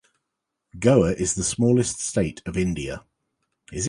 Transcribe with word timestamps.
Goa 0.79 1.11
is 1.13 1.35
the 1.35 1.43
smallest 1.43 1.99
state 1.99 2.41
of 2.47 2.57
India. 2.57 3.05